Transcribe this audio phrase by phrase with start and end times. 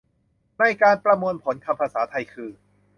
[0.57, 2.51] ในการประมวลผลคำภาษาไทย คือ